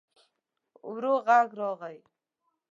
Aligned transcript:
ورو 0.89 1.13
غږ 1.27 1.49
راغی. 1.59 1.97